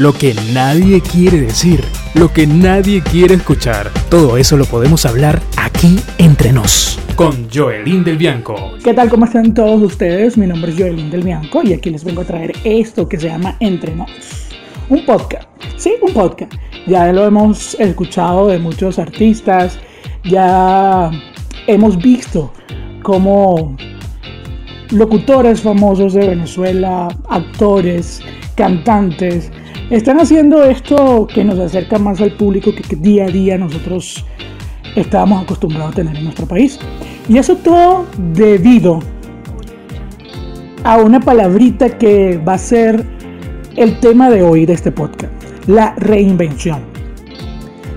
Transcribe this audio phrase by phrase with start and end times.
[0.00, 1.84] lo que nadie quiere decir,
[2.14, 3.90] lo que nadie quiere escuchar.
[4.08, 6.98] Todo eso lo podemos hablar aquí entre nos.
[7.16, 8.56] Con Joelín del Bianco.
[8.82, 9.10] ¿Qué tal?
[9.10, 10.38] ¿Cómo están todos ustedes?
[10.38, 13.28] Mi nombre es Joelín del Bianco y aquí les vengo a traer esto que se
[13.28, 14.10] llama Entre nos.
[14.88, 15.46] Un podcast.
[15.76, 16.54] Sí, un podcast.
[16.86, 19.78] Ya lo hemos escuchado de muchos artistas.
[20.24, 21.10] Ya
[21.66, 22.50] hemos visto
[23.02, 23.76] cómo
[24.92, 28.22] locutores famosos de Venezuela, actores,
[28.56, 29.52] cantantes,
[29.90, 34.24] están haciendo esto que nos acerca más al público que, día a día nosotros
[34.94, 36.78] estábamos acostumbrados a tener en nuestro país.
[37.28, 39.00] Y eso todo debido
[40.84, 43.04] a una palabrita que va a ser
[43.76, 45.32] el tema de hoy de este podcast,
[45.66, 46.80] la reinvención.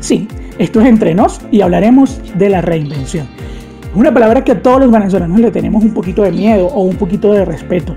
[0.00, 0.26] Sí,
[0.58, 3.26] esto es entre nos y hablaremos de la reinvención.
[3.94, 6.96] Una palabra que a todos los venezolanos le tenemos un poquito de miedo o un
[6.96, 7.94] poquito de respeto.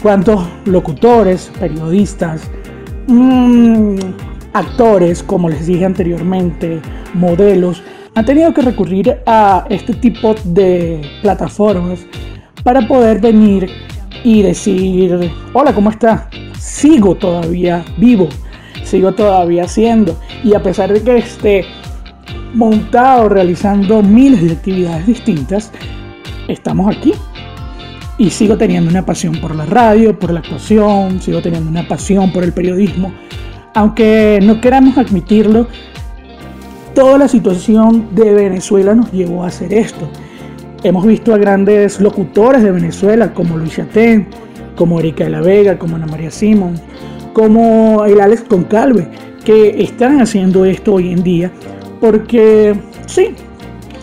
[0.00, 2.48] ¿Cuántos locutores, periodistas,
[3.06, 3.96] mmm,
[4.52, 6.80] actores, como les dije anteriormente,
[7.14, 7.82] modelos,
[8.14, 12.00] han tenido que recurrir a este tipo de plataformas
[12.62, 13.70] para poder venir
[14.24, 16.28] y decir, hola, ¿cómo está?
[16.58, 18.28] Sigo todavía vivo,
[18.84, 20.16] sigo todavía haciendo.
[20.44, 21.64] Y a pesar de que esté
[22.54, 25.72] montado realizando miles de actividades distintas,
[26.48, 27.14] estamos aquí.
[28.22, 32.30] Y sigo teniendo una pasión por la radio, por la actuación, sigo teniendo una pasión
[32.30, 33.12] por el periodismo.
[33.74, 35.66] Aunque no queramos admitirlo,
[36.94, 40.08] toda la situación de Venezuela nos llevó a hacer esto.
[40.84, 44.28] Hemos visto a grandes locutores de Venezuela como Luis Chatén,
[44.76, 46.74] como Erika de la Vega, como Ana María Simón,
[47.32, 49.08] como el Alex Concalve,
[49.44, 51.50] que están haciendo esto hoy en día
[52.00, 52.76] porque
[53.06, 53.34] sí,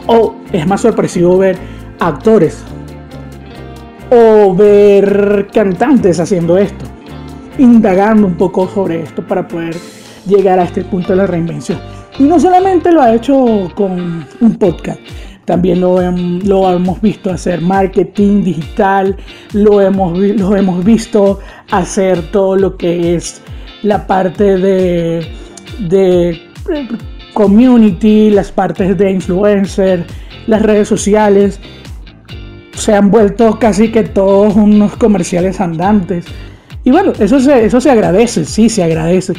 [0.08, 1.56] o es más sorpresivo ver
[2.02, 2.66] actores
[4.10, 6.86] o ver cantantes haciendo esto,
[7.58, 9.76] indagando un poco sobre esto para poder
[10.26, 11.80] llegar a este punto de la reinvención.
[12.18, 15.00] Y no solamente lo ha hecho con un podcast,
[15.46, 19.18] también lo, hemos visto hacer marketing digital,
[19.54, 21.40] lo hemos, visto
[21.72, 23.42] hacer todo lo que es
[23.82, 25.28] la parte de,
[25.88, 26.40] de
[27.34, 30.06] community, las partes de influencer,
[30.46, 31.60] las redes sociales,
[32.74, 36.26] se han vuelto casi que todos unos comerciales andantes.
[36.84, 39.34] Y bueno, eso se, eso se agradece, sí, se agradece,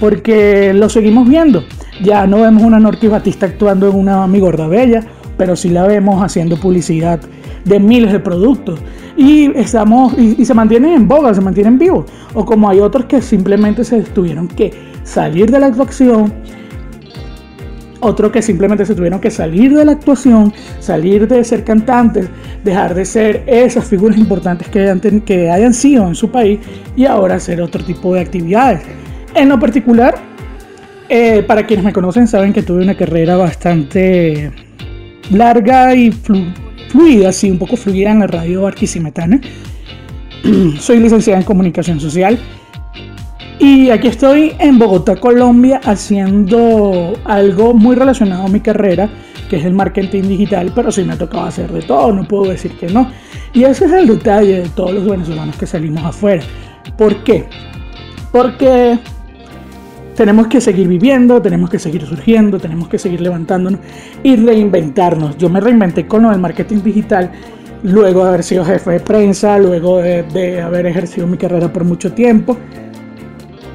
[0.00, 1.64] porque lo seguimos viendo.
[2.02, 5.04] Ya no vemos una Norte Batista actuando en una Mi Gorda Bella,
[5.36, 7.20] pero sí la vemos haciendo publicidad
[7.64, 8.80] de miles de productos.
[9.16, 12.06] Y, estamos, y, y se mantienen en boga, se mantienen vivos.
[12.34, 14.72] O como hay otros que simplemente se tuvieron que
[15.04, 16.32] salir de la actuación
[18.04, 22.28] otro que simplemente se tuvieron que salir de la actuación, salir de ser cantantes,
[22.62, 26.60] dejar de ser esas figuras importantes que hayan, que hayan sido en su país
[26.96, 28.82] y ahora hacer otro tipo de actividades.
[29.34, 30.14] En lo particular,
[31.08, 34.52] eh, para quienes me conocen saben que tuve una carrera bastante
[35.30, 39.40] larga y fluida, sí, un poco fluida en la radio Barquisimetana.
[40.78, 42.38] Soy licenciada en comunicación social
[43.58, 49.08] y aquí estoy en Bogotá, Colombia, haciendo algo muy relacionado a mi carrera,
[49.48, 52.50] que es el marketing digital, pero sí me ha tocado hacer de todo, no puedo
[52.50, 53.10] decir que no.
[53.52, 56.42] Y ese es el detalle de todos los venezolanos que salimos afuera.
[56.96, 57.46] ¿Por qué?
[58.32, 58.98] Porque
[60.16, 63.80] tenemos que seguir viviendo, tenemos que seguir surgiendo, tenemos que seguir levantándonos
[64.24, 65.38] y reinventarnos.
[65.38, 67.30] Yo me reinventé con lo del marketing digital
[67.84, 71.84] luego de haber sido jefe de prensa, luego de, de haber ejercido mi carrera por
[71.84, 72.56] mucho tiempo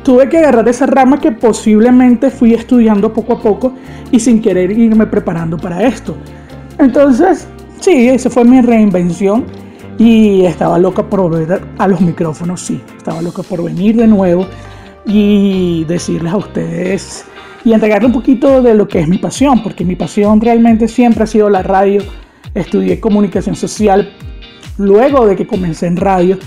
[0.03, 3.73] tuve que agarrar esa rama que posiblemente fui estudiando poco a poco
[4.11, 6.15] y sin querer irme preparando para esto.
[6.77, 7.47] Entonces,
[7.79, 9.45] sí, esa fue mi reinvención
[9.97, 14.47] y estaba loca por volver a los micrófonos, sí, estaba loca por venir de nuevo
[15.05, 17.25] y decirles a ustedes
[17.65, 21.23] y entregarle un poquito de lo que es mi pasión, porque mi pasión realmente siempre
[21.23, 22.01] ha sido la radio.
[22.53, 24.11] Estudié comunicación social
[24.77, 26.37] luego de que comencé en radio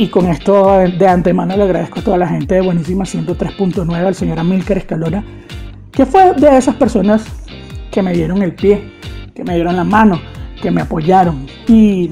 [0.00, 4.14] y con esto de antemano le agradezco a toda la gente de Buenísima 103.9, al
[4.14, 5.22] señor Amílcar Escalona,
[5.92, 7.26] que fue de esas personas
[7.90, 8.94] que me dieron el pie,
[9.34, 10.18] que me dieron la mano,
[10.62, 11.44] que me apoyaron.
[11.68, 12.08] Y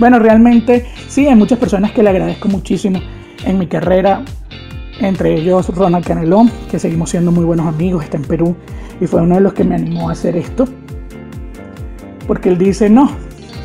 [0.00, 3.00] bueno, realmente sí, hay muchas personas que le agradezco muchísimo
[3.44, 4.24] en mi carrera,
[4.98, 8.56] entre ellos Ronald Canelón, que seguimos siendo muy buenos amigos, está en Perú
[9.00, 10.64] y fue uno de los que me animó a hacer esto.
[12.26, 13.08] Porque él dice, no,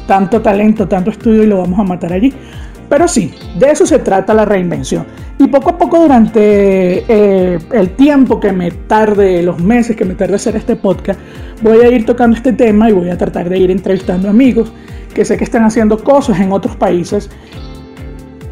[0.05, 2.31] tanto talento, tanto estudio y lo vamos a matar allí.
[2.89, 5.05] Pero sí, de eso se trata la reinvención.
[5.37, 10.15] Y poco a poco durante eh, el tiempo que me tarde, los meses que me
[10.15, 11.19] tarde hacer este podcast,
[11.61, 14.71] voy a ir tocando este tema y voy a tratar de ir entrevistando amigos
[15.13, 17.29] que sé que están haciendo cosas en otros países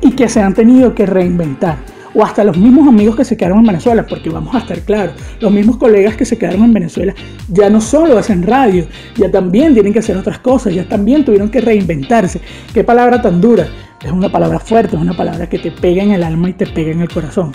[0.02, 1.78] y que se han tenido que reinventar.
[2.16, 5.16] o hasta los mismos amigos que se quedaron en Venezuela, porque vamos a estar claros,
[5.40, 7.16] los mismos colegas que se quedaron en Venezuela
[7.48, 8.86] ya no solo hacen radio,
[9.16, 12.40] ya también tienen que hacer otras cosas, ya también tuvieron que reinventarse.
[12.72, 13.68] Qué palabra tan dura,
[14.04, 16.68] es una palabra fuerte, es una palabra que te pega en el alma y te
[16.68, 17.54] pega en el corazón.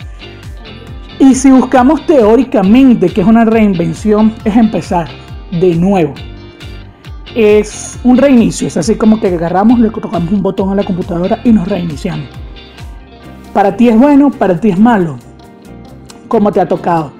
[1.18, 5.08] Y si buscamos teóricamente que es una reinvención, es empezar
[5.50, 6.14] de nuevo.
[7.34, 11.40] Es un reinicio, es así como que agarramos, le tocamos un botón a la computadora
[11.44, 12.28] y nos reiniciamos.
[13.52, 15.18] Para ti es bueno, para ti es malo,
[16.28, 17.12] como te ha tocado.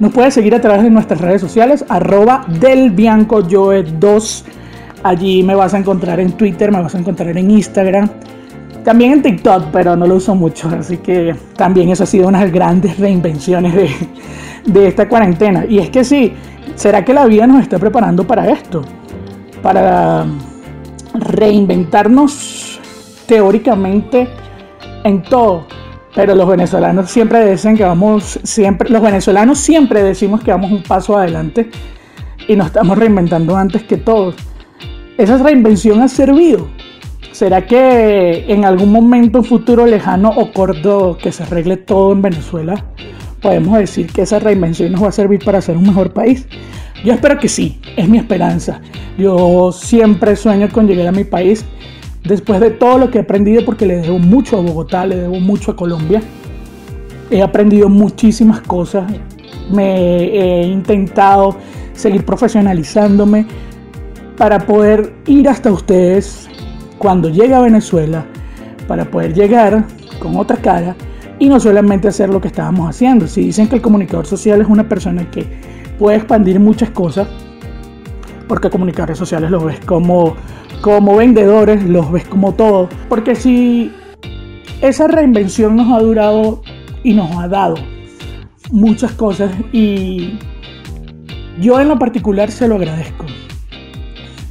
[0.00, 4.44] Nos puedes seguir a través de nuestras redes sociales, arroba del 2.
[5.04, 8.10] Allí me vas a encontrar en Twitter, me vas a encontrar en Instagram
[8.84, 12.40] también en TikTok, pero no lo uso mucho, así que también eso ha sido una
[12.40, 13.74] de las grandes reinvenciones
[14.66, 15.64] de, esta cuarentena.
[15.66, 16.34] Y es que sí,
[16.74, 18.82] ¿será que la vida nos está preparando para esto?
[19.62, 20.26] Para
[21.14, 22.78] reinventarnos
[23.26, 24.28] teóricamente
[25.02, 25.66] en todo.
[26.14, 30.82] Pero los venezolanos siempre dicen que vamos, siempre, los venezolanos siempre decimos que vamos un
[30.82, 31.70] paso adelante
[32.46, 34.36] y nos estamos reinventando antes que todos.
[35.16, 36.68] Esa reinvención ha servido
[37.34, 42.84] ¿Será que en algún momento, futuro lejano o corto, que se arregle todo en Venezuela,
[43.42, 46.46] podemos decir que esa reinvención nos va a servir para ser un mejor país?
[47.04, 48.80] Yo espero que sí, es mi esperanza.
[49.18, 51.64] Yo siempre sueño con llegar a mi país
[52.22, 55.40] después de todo lo que he aprendido, porque le debo mucho a Bogotá, le debo
[55.40, 56.22] mucho a Colombia.
[57.32, 59.12] He aprendido muchísimas cosas,
[59.72, 61.56] me he intentado
[61.94, 63.44] seguir profesionalizándome
[64.36, 66.48] para poder ir hasta ustedes
[67.04, 68.24] cuando llega a Venezuela
[68.88, 69.84] para poder llegar
[70.20, 70.96] con otra cara
[71.38, 73.26] y no solamente hacer lo que estábamos haciendo.
[73.26, 75.44] Si dicen que el comunicador social es una persona que
[75.98, 77.28] puede expandir muchas cosas,
[78.48, 80.34] porque comunicadores sociales los ves como,
[80.80, 82.88] como vendedores, los ves como todo.
[83.10, 83.92] Porque si
[84.80, 86.62] esa reinvención nos ha durado
[87.02, 87.74] y nos ha dado
[88.70, 90.38] muchas cosas y
[91.60, 93.26] yo en lo particular se lo agradezco.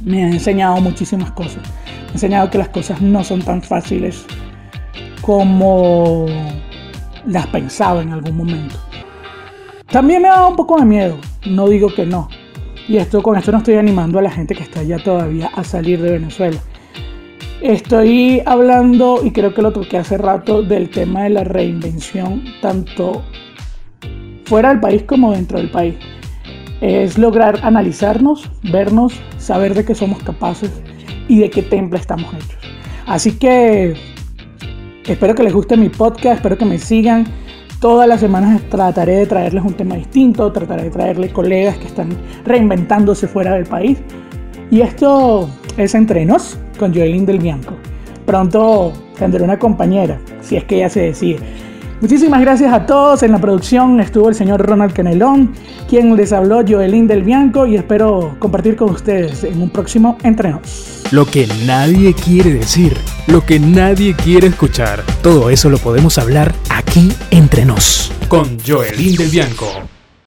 [0.04, 1.60] Me ha enseñado muchísimas cosas
[2.14, 4.24] enseñado que las cosas no son tan fáciles
[5.20, 6.26] como
[7.26, 8.76] las pensaba en algún momento.
[9.90, 12.28] También me ha dado un poco de miedo, no digo que no.
[12.88, 15.64] Y esto con esto no estoy animando a la gente que está ya todavía a
[15.64, 16.58] salir de Venezuela.
[17.60, 23.22] Estoy hablando, y creo que lo toqué hace rato, del tema de la reinvención, tanto
[24.44, 25.94] fuera del país como dentro del país.
[26.80, 30.70] Es lograr analizarnos, vernos, saber de qué somos capaces
[31.28, 32.58] y de qué temple estamos hechos.
[33.06, 33.94] Así que
[35.06, 37.26] espero que les guste mi podcast, espero que me sigan.
[37.80, 42.16] Todas las semanas trataré de traerles un tema distinto, trataré de traerles colegas que están
[42.44, 43.98] reinventándose fuera del país.
[44.70, 47.74] Y esto es Entrenos con Joelyn del Bianco.
[48.24, 51.40] Pronto tendré una compañera, si es que ella se decide.
[52.00, 53.22] Muchísimas gracias a todos.
[53.22, 55.52] En la producción estuvo el señor Ronald Canelón,
[55.88, 61.02] quien les habló Joelín del Bianco y espero compartir con ustedes en un próximo Entrenos.
[61.10, 62.96] Lo que nadie quiere decir,
[63.26, 69.16] lo que nadie quiere escuchar, todo eso lo podemos hablar aquí entre nos con Joelín
[69.16, 69.93] del Bianco.